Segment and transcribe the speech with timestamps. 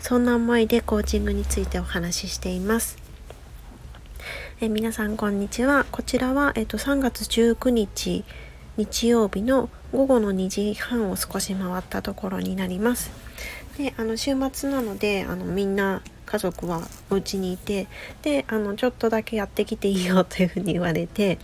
[0.00, 2.96] そんな思いでコーチングについてお話ししています。
[4.60, 5.86] え皆さんこんにちは。
[5.90, 8.24] こちらは、えっと、3月19日
[8.76, 13.10] 日曜日の午後の2時半を少し回ったところになります。
[13.80, 17.88] であの週末なのであのみんな家族はお家にいて
[18.22, 21.38] であのちょっとだけやってきていいよというふうに言われて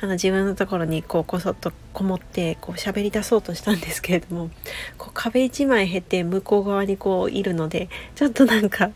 [0.00, 4.50] あの自分のところにこうこそっとこもってこう喋り出そうとしたんですけれども
[4.96, 8.90] こう壁一枚減って向こう側にこういるのでちょっとなんか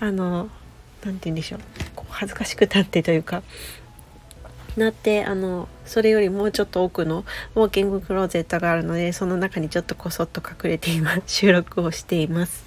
[0.00, 0.48] あの
[1.04, 1.60] 何て言うんでしょう。
[1.94, 3.42] こう恥ずかしくなってというか
[4.76, 12.64] なってあのそれよりもうちょっと奥のウォーキングクローゼットがあるのでその中にちょっとこそっと隠れて今収録をしています。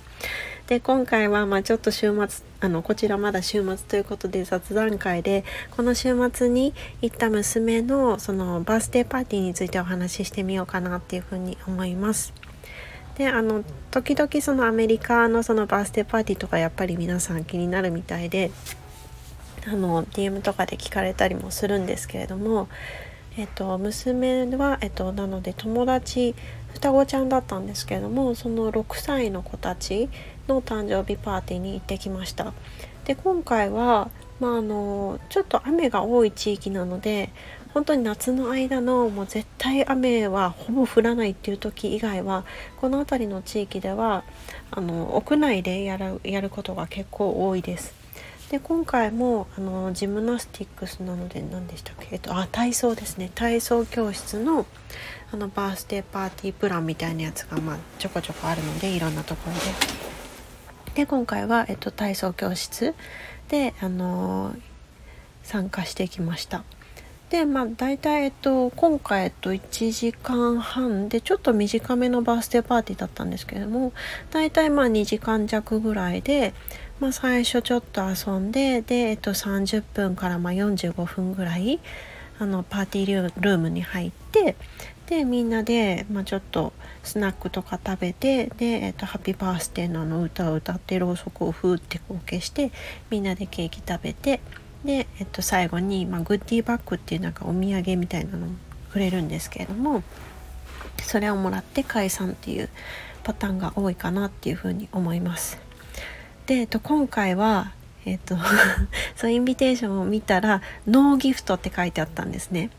[0.68, 12.34] で今回はまあちょっと週末あのこちらまだ週末ということで雑談会でこの週末に行った娘のそのバースデーパーティーについてお話ししてみようかなっていうふうに思います。
[13.16, 18.52] であの時々そのアメリカのそのバースデーパーティーとかやっぱり皆さん気になるみたいで
[19.68, 22.68] あの DM とかで聞かれたりもするんですけれども
[23.38, 26.36] えっと、娘は、えっと、なので友達
[26.74, 30.10] 双子ちゃんだったんですけれどもその6歳の子たち
[30.48, 32.54] の誕生日パーティーに行ってきました
[33.04, 37.30] で今回は、まあ、あのちょっと雨が多い地域なので
[37.74, 42.46] 本当に夏の間のもう絶対雨はほぼ降らないっていう時以外は
[42.78, 44.24] この辺りの地域では
[44.72, 47.94] あの屋内でやるやることが結構多いです。
[48.50, 54.66] で今回もあのジムナスティックスなので何でしたっけ、えっと、あ体操ですね体操教室の
[55.32, 60.06] あのバースデーパーティープランみたいなやつが、まあ、ちょこちょこあるのでいろんなところで。
[60.96, 62.96] で今回は、えっと、体操教室
[63.50, 64.56] で、あの、
[65.44, 66.64] 参加してきました。
[67.30, 73.94] でまあ大体、えっと、今回、えっと、1時間半でちょっと短めのバースデーパーティーだったんですけれども
[74.32, 76.54] 大体まあ2時間弱ぐらいで、
[77.00, 81.80] まあ、最初ちょっと遊んでで、えっと、30分からまあ45分ぐらい
[82.38, 84.56] あのパーティールームに入って
[85.08, 92.72] でみんなで、まあ、ちょっとスナックとか食べてで、えーと、ハッピーバースデーのの歌を歌ってろうそくをふーってこう消して
[93.10, 94.42] みんなでケーキ食べて
[94.86, 98.50] で、えー、と最後に、まあ、グッディバッグっていうなんかお土産みたいなのを
[98.92, 100.04] くれるんですけれども
[101.04, 102.70] それをもらって解散っていう
[103.24, 105.58] パターンが多いかなっていうふうに思います。
[106.46, 107.72] で、えー、と今回は
[108.06, 108.38] えっ、と
[109.18, 112.70] そうインビテーションを見たら「ノーギフト」って書いてあったんですね。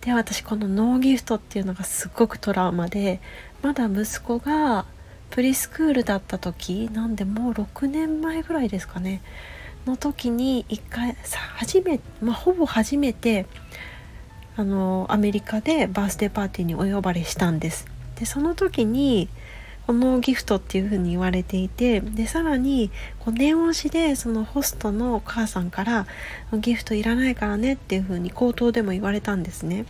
[0.00, 3.20] で私このノーギフトっていうのがすっごくトラウマで
[3.62, 4.84] まだ息子が
[5.30, 9.22] プリスクールだった時なんでもう6年前ぐらいですかね
[9.86, 11.16] の時に一回
[11.56, 13.46] 初め、まあ、ほぼ初めて
[14.56, 17.86] あのアメリカでバースデーパーティーにお呼ばれしたんです
[18.18, 19.28] でその時に
[19.86, 26.06] このギフトっていう風に言われていてでさらにこう念押しでそのホストのお母さんから
[26.54, 29.84] ギフトいらないからねっていう風に口頭でも言われたんですね。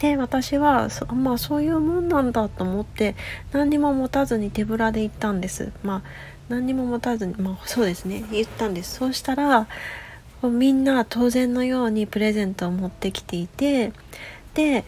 [0.00, 3.16] で私はまあそういうもんなんだと思って
[3.52, 9.66] 何にも持たずに手ぶらで行ったんですまあ何にも持たずにまあそうですね言ったんですそうしたら
[10.42, 13.92] みんな当然のようにプレゼントを持ってきていて
[14.54, 14.84] で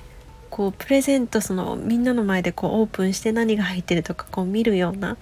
[0.48, 5.16] こうプレゼントそのみんなの前でこうオープンして何が入ってるとかこう見るような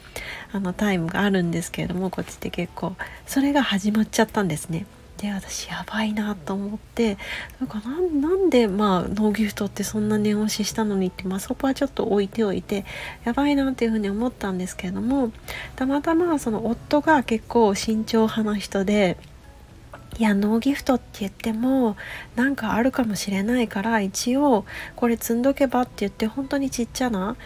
[0.53, 2.95] あのタイムがあるんですけれどもこっちって結構
[3.27, 4.87] それが始まっちゃったんですね。
[5.19, 7.19] で私やばいなと思って
[7.59, 12.85] なんかなんでまあノーギフトってそんな念押ししたのにって、まあ、そこはちょっと置いておいて
[13.25, 15.33] やばいなっていうふうに思ったんですけれども
[15.75, 19.17] たまたまその夫が結構慎重派な人で。
[20.19, 21.97] いやノーギフトって言っても
[22.35, 24.65] なんかあるかもしれないから一応
[24.97, 27.37] これ積んどけばって言って本当にちっちゃな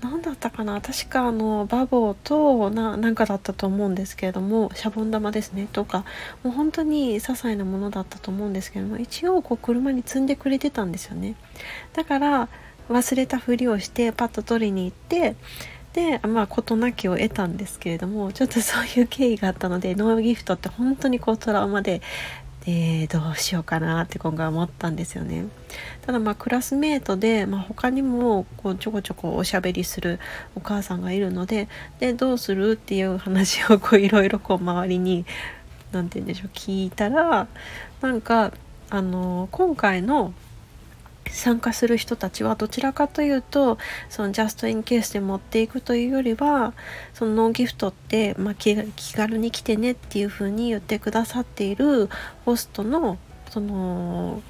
[0.00, 0.80] 何だったかな？
[0.80, 5.68] 確かあのバボーとななんかだったと思うんですけれどもシャボン玉ですね。
[5.72, 6.04] とか
[6.42, 11.34] もう本当に些細なものだったと思うんですけども一応こう車に積んでくれてたんですよね。
[11.92, 12.48] だから
[12.88, 15.36] 忘れたふりをしてパッと取りに行って
[15.92, 22.02] でまあ事なきを得たんですけれどもちょっとそういう経緯があったのでノーギフトって本当にこうトラウマで
[22.70, 25.46] えー、どうしようかなって今回思ったんですよね。
[26.02, 30.20] ただまあクラスメートで、まあ、他にもこうちょこちょこおしゃべりする
[30.54, 31.66] お母さんがいるので
[31.98, 35.24] でどうするっていう話をこういろいろこう周りに
[35.92, 37.48] 何て言うんでしょう聞いたら
[38.02, 38.52] なんか
[38.90, 40.34] あの今回の
[41.30, 43.78] 参加する人たちはどちらかというと
[44.08, 46.74] そのジャストインケースで持っていくというよりは
[47.14, 48.74] そのノーギフトって、まあ、気
[49.14, 52.08] 軽に来てねっていう風に言ってくださっている
[52.44, 53.18] ホストの
[53.50, 54.42] その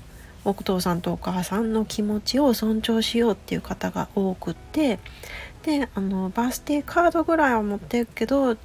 [0.44, 4.98] お父さんとお母さんの気持ちを尊重しようっていう方が多くって
[5.62, 8.56] であのバースデーカードぐらいは持ってるけど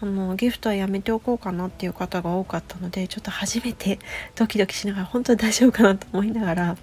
[0.00, 3.98] あのギフトはやめておこうかなっていう方が多かったのでちょっと初めて
[4.34, 6.76] ドキドキしながら本当に大丈夫かなと思いながら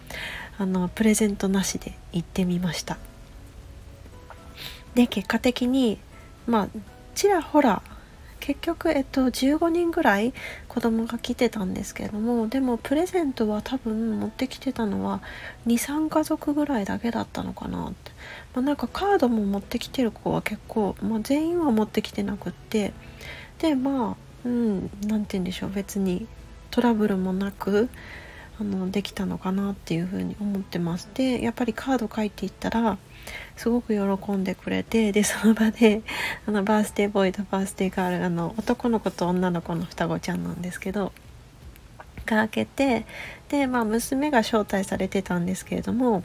[0.57, 2.97] あのプレゼントなしで行ってみました。
[4.93, 5.99] で結果的に
[6.47, 6.67] まあ
[7.13, 7.81] ちらほら
[8.39, 10.31] 結局、えっと、15人ぐらい
[10.67, 15.21] 子供が来てたんですけれどもでもプレゼントは多分持ってきてたのは
[15.65, 18.11] 23家族ぐらいだけだったのかなって、
[18.53, 22.93] まあ、なんかカードも持ってきてる子は結構、まあ、全員は持ってきてなくって。
[23.57, 26.27] でまあうん何て言うんでしょう別に
[26.69, 27.89] トラブルもなく
[28.59, 32.97] あのできたのかなっていうふうに思ってますでやっぱりカード書いていったら
[33.57, 36.01] すごく喜んでくれてでその場で
[36.47, 41.11] あのバースデーボーイとバースデーガールあの男の子と女の子の双子ちゃんなんですけど
[42.25, 43.05] が開けて
[43.49, 46.23] でまあ娘が招待されてたんですけれども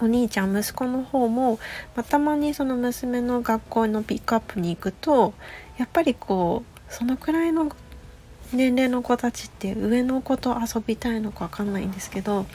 [0.00, 1.58] お兄ちゃん息子の方も、
[1.94, 5.34] ま、たまにその娘の学校のピックアップに行くと
[5.78, 7.70] やっぱりこうそのくらいの
[8.52, 12.46] 年齢の子たちって上の子と遊びたいのか分かんないんですけど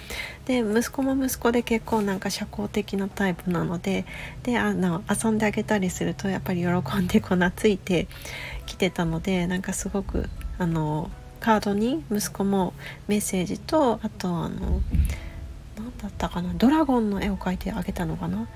[0.46, 4.06] で息子も息子で結構なんか社交的なタイプなので
[4.44, 8.08] であの遊んであげたりするとやっぱり喜んでこう懐いて
[8.66, 11.10] きてたのでなんかすごくあの
[11.40, 12.74] カードに息子も
[13.08, 14.82] メッセージとあとあの
[15.78, 18.48] 何だったかなドラゴンの絵を描いてあげたのかな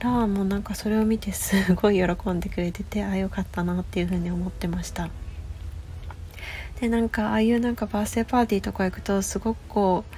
[0.00, 5.10] ラーもなんかそれを見てすごい喜んでくれててあよかったなっていうふうに思ってました。
[6.80, 10.16] でなんかああいうなんかバースデーパーティーとか行くとすごくこう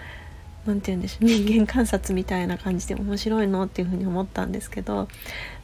[0.66, 5.08] 何て言うんでしょう 人間観察みたいな感じで面白いのっていうふうに思ったんですけど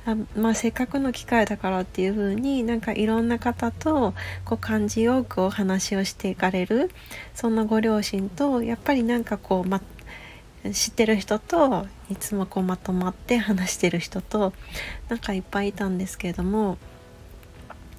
[0.07, 4.15] あまあせっかくの機会だからっていうふうになんかいろんな方と
[4.45, 6.91] こう感じよくお話をしていかれる
[7.35, 9.81] そんなご両親とやっぱりなんかこう、ま、
[10.73, 14.53] 知ってる人といつもこうまとまって話してる人と
[15.09, 16.79] なんかいっぱいいたんですけれども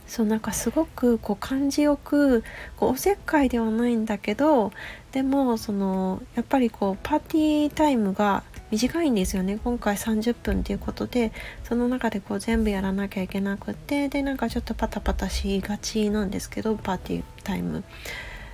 [0.09, 2.43] そうなんかすごくこう感じよく
[2.77, 4.71] こうおせっかいではないんだけど
[5.11, 9.59] でもそのやっぱりこうパーティータイムが短いんですよね。
[9.63, 11.31] 今回30分っていうことで
[11.63, 17.83] その中でこう全部やらなきゃいけなくてでなんかちょっとパタパタしがちなんですけどパーティータイム。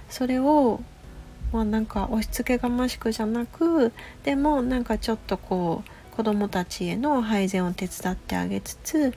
[0.09, 0.81] それを
[1.51, 3.93] まあなんか押し付けがましくじゃなく
[4.23, 9.13] でもなんかちょっとこう子どもたちへの配膳を手伝ってあげつつ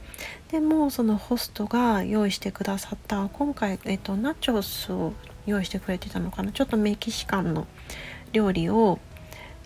[0.51, 5.13] でもそのホストが用意してくださった今回、えっと、ナチョスを
[5.47, 6.53] 用意してくれてたのかな？
[6.53, 7.67] ちょっとメキシカンの
[8.33, 8.99] 料理を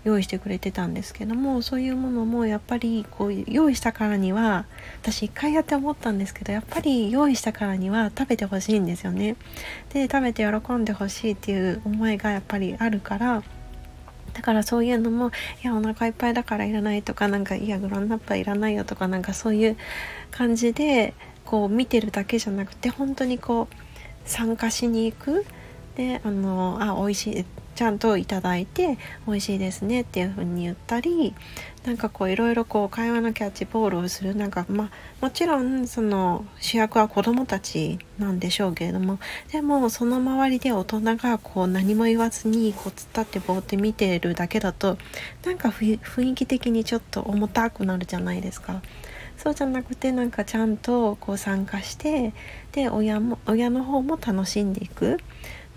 [0.04, 4.66] 用意してくれてたんですけどもそういうものもやっぱりこう用意したからには
[5.00, 9.36] 私一回やって思ったんですけどやっぱり用意したからには食べてほしいんですよね。
[9.92, 13.42] で食べて喜んでほしいっていう思いがやっぱりあるから
[14.34, 15.30] だからそういうのも
[15.62, 19.76] いやお腹いっぱいだからいらないとかなんかいやグランナップはいらないよとかなんかそういう
[20.30, 23.74] 感じでこう見てるだけじゃなくて本当にこう
[24.24, 25.44] 参加しに行く。
[25.96, 27.44] であのあ美味しい。
[27.74, 31.34] ちゃんといただいて美味しいですねっていう風に言ったり
[31.84, 39.18] なんかこういろいろこう会話のキャッチボールをするなんかまあもちろんその主役は子どもたちなんでしょうけれども
[39.50, 44.96] でもその周りで大人がこう何も言わずにこう突っ立ってぼーって見てるだけだと
[45.44, 48.82] なんか雰囲気的にちょっと重たくなるじゃないですか。
[49.42, 52.32] そうじゃなくてなんかちゃんとこう参加して
[52.70, 55.18] で親も親の方も楽しんでいく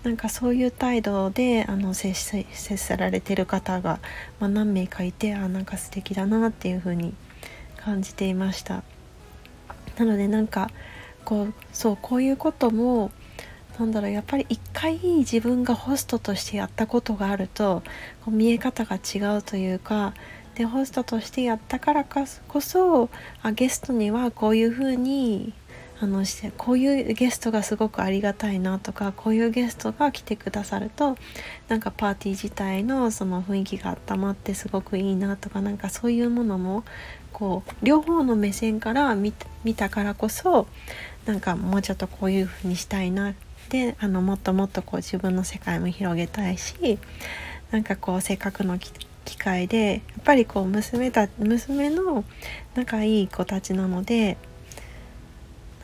[0.06, 3.98] なんかそういう態度であの接接せられてる方が、
[4.38, 7.12] まあ、何名かいてあなんか素敵だなっていう風に
[7.76, 8.84] 感じていました。
[9.98, 10.70] なのでなんか
[11.24, 13.10] こうそうこういうことも
[13.80, 17.82] なんだろうやっぱり一回自分がホストとしてやったことがあると
[18.24, 20.14] こう見え方が違うというか
[20.54, 23.10] でホストとしてやったからこそ
[23.42, 25.52] あゲストにはこういうふうに
[25.98, 31.16] あのしてこういうゲストがすごくありがたいなとかこういうゲストが来てくださると
[31.68, 36.84] なんかパーティー自体のその雰囲気が温まってすごくいいなとかなんかそういうものも
[37.32, 39.32] こう両方の目線から見
[39.74, 40.66] たからこそ
[41.24, 43.34] なんかもうちょっとこういう風にしたいな
[43.70, 46.98] であのもっともっとこう自分の世界も広げたいし
[47.70, 52.24] なんかこうせっかくの機会でやっぱりこう娘た娘の
[52.74, 54.36] 仲いい子たちなので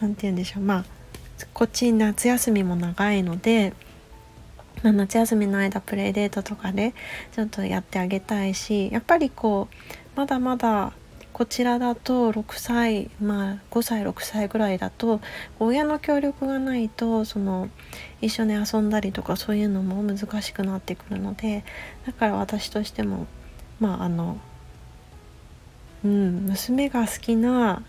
[0.02, 0.64] 何て言うんでしょう。
[0.64, 0.84] まあ
[1.54, 3.72] こっち夏休みも長いので、
[4.82, 6.92] まあ、夏休みの間プレイデートとかで
[7.32, 9.76] ちょっとやってあげたいしやっぱりこう
[10.16, 10.92] まだまだ
[11.32, 15.20] こちらだと6歳まあ5歳6歳ぐらいだと
[15.58, 17.68] 親の協力がないとその
[18.20, 21.64] 一緒に遊んだりとかそういうのも難しくなってくるので
[22.06, 23.26] だから私としても
[23.80, 24.38] まああの
[26.04, 27.82] うん娘が好きな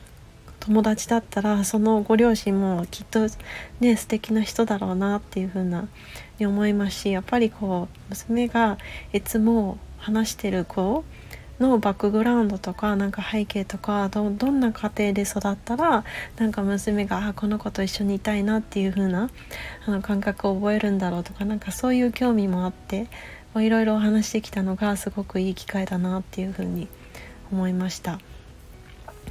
[0.66, 3.28] 友達だったらそのご両親もきっと
[3.82, 5.90] ね素敵な人だろうなっていう風な
[6.40, 8.78] に思いますしやっぱりこう娘が
[9.12, 11.04] いつも話してる子
[11.60, 16.06] のバックグラウンドとかなんか背景とかどどんな家庭で育ったら
[16.38, 19.30] なんか娘があこの子と一緒にいたいなっていう風な
[19.86, 23.08] あな感覚を覚えるんだろうとかなんかそういう興味もあって
[23.58, 26.88] いろいろお話してきたのがすごくいい機会だなっていう風に
[27.52, 28.20] 思いました。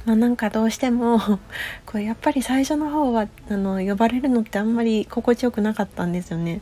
[0.05, 1.19] まあ、なんかどうしても
[1.85, 6.61] これやっぱり最初の方はあの呼ばれるのってあんまり心地よくなかったんですよね。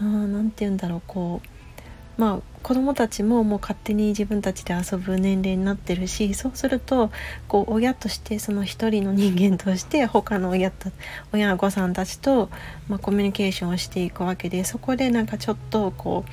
[0.00, 7.10] 何て言うんだろうこうまあ子供たちももう勝手に自分たちで遊ぶ年齢になってるしそうすると
[7.48, 10.90] こう親としてその一人の人間として他の親と
[11.32, 12.50] 親御さんたちと、
[12.88, 16.30] まあ、コミュニケーションをしていくわけでそこでなんかちょっとこう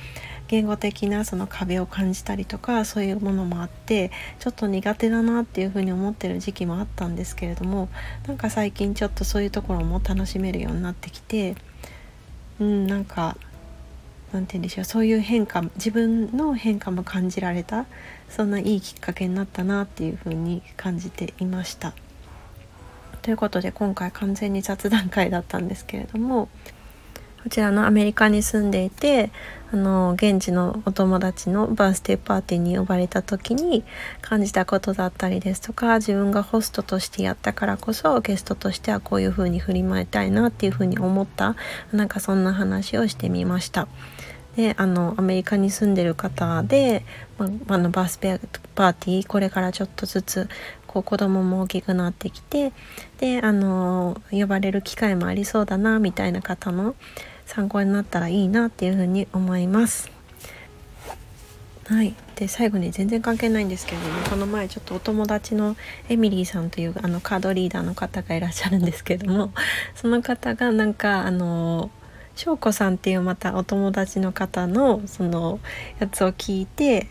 [0.48, 7.88] 言語的なその壁を感じたりとかそういうものもあってちょっと苦手だなっていうふうに思ってる時期もあったんですけれども
[8.26, 11.54] なんか最近ちょっとそういうところも楽しめるようになってきて
[12.60, 13.36] うんなんか
[14.32, 17.86] 何て言うんでしょうそういう変化自分の変化も感じられた
[18.28, 21.94] そんないいきっかけになったなっていうふうに感じていました。
[23.22, 26.48] ということで今回完全に雑談会だったんですけれども
[27.48, 29.30] こちらのアメリカに住んでいて
[29.72, 33.84] あの現地のお友達のバースデーパーティーに呼ばれた時に
[34.20, 41.56] 感じたことだったりですとか自分がホストとしてやったからこそゲストとしてはこういう風に振りまいたいなっていう風に思った
[41.90, 43.88] なんかそんな話をしてみました。
[44.54, 47.04] であのアメリカに住んでる方で、
[47.38, 48.40] まあのバースデー
[48.74, 50.48] パーティーこれからちょっとずつ
[50.88, 52.72] こう子供も大きくなってきて
[53.20, 56.96] であの呼ばれる機会もありそうだなみたいな方の
[57.48, 60.10] 参考になったらいいなっていうふうに思います。
[61.86, 65.74] はい、で最後に全然関係ないんですけれどもこの前ちょっとお友達の
[66.10, 69.52] エミリーさんというあのカードリーダーの方がいらっしゃるんですけども
[69.96, 71.90] その方がなんかあの
[72.36, 75.60] 翔子さんっていうまたお友達の方のその
[75.98, 77.06] やつを聞いて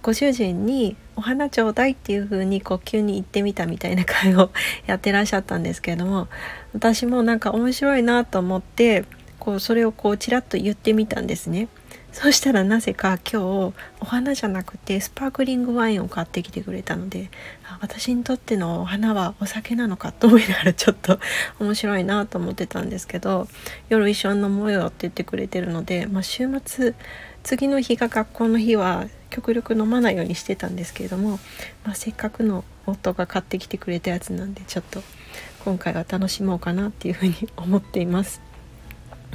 [0.00, 4.50] ご主人に「お花ちょうだい」っていう風にこう急に言ってみたみたいな会を
[4.86, 6.28] やってらっしゃったんですけれども
[6.72, 9.04] 私もなんか面白いなと思って
[9.42, 11.66] こうそれをこうちらっと言ってみたんですね。
[12.12, 17.28] そしたらなぜか今日お花じゃなくてスパークリングワインを買ってきてくれたので
[17.80, 21.18] 私にとってのお花はお酒なのかと思いながらちょっと
[21.58, 23.48] 面白いなと思ってたんですけど
[23.88, 26.94] 夜一緒に飲もうよって言ってくれてるので、まあ、週末
[27.42, 31.40] 次の日が学校の日は極力飲まないようにしてたんですけれども、
[31.84, 35.02] まあ、せっかくの夫が買ってきてくれたやつなんでちょっと
[35.64, 38.51] 今回は楽しもうかなっていうふうに思っています。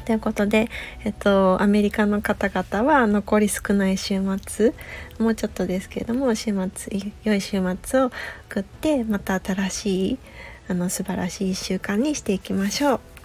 [0.06, 0.70] ということで、
[1.04, 4.74] えっと、アメリカの方々は残り少ない週末
[5.20, 8.12] もうちょっとですけれども週末良い週末を
[8.50, 10.18] 送ってまた新しい
[10.70, 13.17] あの素晴らしい1週間にしていきましょう。